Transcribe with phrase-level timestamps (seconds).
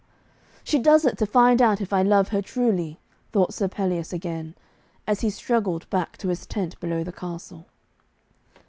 [0.63, 2.99] 'She does it to find out if I love her truly,'
[3.31, 4.55] thought Sir Pelleas again,
[5.05, 7.67] as he struggled back to his tent below the castle.